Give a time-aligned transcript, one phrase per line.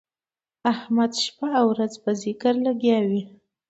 [0.71, 3.21] احمد شپه او ورځ په ذکر لګیا وي.